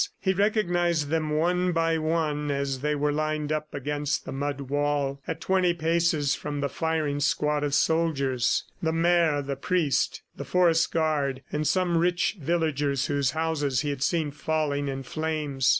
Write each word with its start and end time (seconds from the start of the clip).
He 0.19 0.33
recognized 0.33 1.09
them 1.09 1.29
one 1.29 1.73
by 1.73 1.99
one 1.99 2.49
as 2.49 2.79
they 2.79 2.95
were 2.95 3.11
lined 3.11 3.51
up 3.51 3.71
against 3.75 4.25
the 4.25 4.31
mud 4.31 4.61
wall, 4.61 5.21
at 5.27 5.39
twenty 5.39 5.75
paces 5.75 6.33
from 6.33 6.59
the 6.59 6.69
firing 6.69 7.19
squad 7.19 7.63
of 7.63 7.75
soldiers 7.75 8.63
the 8.81 8.91
mayor, 8.91 9.43
the 9.43 9.55
priest, 9.55 10.23
the 10.35 10.43
forest 10.43 10.91
guard, 10.91 11.43
and 11.51 11.67
some 11.67 11.99
rich 11.99 12.37
villagers 12.41 13.05
whose 13.05 13.29
houses 13.37 13.81
he 13.81 13.91
had 13.91 14.01
seen 14.01 14.31
falling 14.31 14.87
in 14.87 15.03
flames. 15.03 15.69